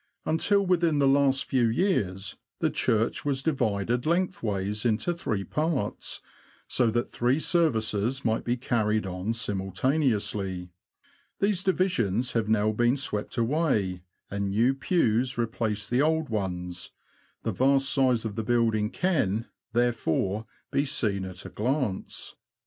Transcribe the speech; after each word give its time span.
Until 0.25 0.65
within 0.65 0.97
the 0.97 1.07
last 1.07 1.45
few 1.45 1.67
years 1.67 2.35
the 2.59 2.71
church 2.71 3.23
was 3.23 3.43
divided 3.43 4.07
lengthways 4.07 4.83
into 4.83 5.13
three 5.13 5.43
parts, 5.43 6.21
so 6.67 6.89
that 6.89 7.11
three 7.11 7.39
services 7.39 8.25
might 8.25 8.43
be 8.43 8.57
carried 8.57 9.05
on 9.05 9.31
simultaneously. 9.35 10.71
These 11.39 11.63
divisions 11.63 12.31
have 12.31 12.49
now 12.49 12.71
been 12.71 12.97
swept 12.97 13.37
away, 13.37 14.01
and 14.31 14.49
new 14.49 14.73
pews 14.73 15.37
replace 15.37 15.87
the 15.87 16.01
old 16.01 16.29
ones; 16.29 16.89
the 17.43 17.51
vast 17.51 17.87
size 17.87 18.25
of 18.25 18.35
the 18.35 18.43
building 18.43 18.89
can, 18.89 19.45
there 19.73 19.93
fore, 19.93 20.47
be 20.71 20.83
seen 20.83 21.25
at 21.25 21.45
a 21.45 21.49
glance. 21.49 22.35